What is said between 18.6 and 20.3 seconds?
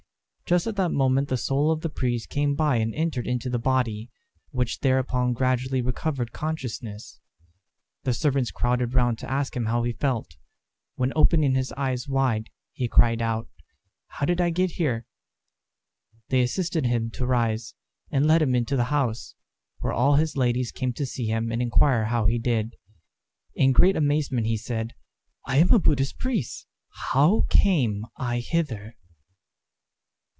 the house, where all